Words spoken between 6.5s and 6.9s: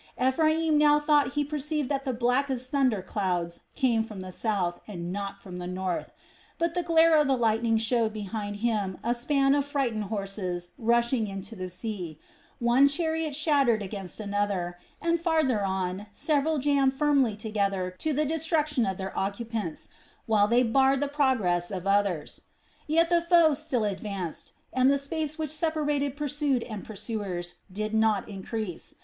but the